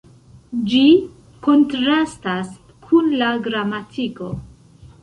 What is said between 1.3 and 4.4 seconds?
kontrastas kun la gramatiko.